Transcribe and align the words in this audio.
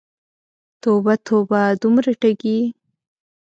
توبه، 0.81 1.13
توبه، 1.27 1.61
دومره 1.81 2.11
ټګې! 2.21 2.59